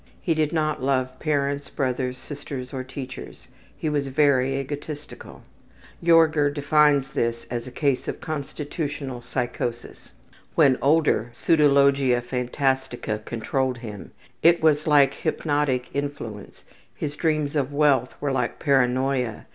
[0.19, 5.43] He did not love parents, brothers, sisters, or teachers; he was very egotistical.
[6.03, 10.13] Jorger defines this as a case of constitutional psychosis.
[10.55, 14.09] When older, pseudologia phantastica controlled him;
[14.41, 16.63] it was like hypnotic influence,
[16.95, 19.45] his dreams of wealth were like paranoia.